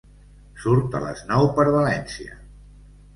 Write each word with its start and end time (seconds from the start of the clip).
Surt 0.61 0.95
a 0.99 1.01
les 1.03 1.21
nou 1.31 1.49
per 1.59 1.65
València. 1.75 2.39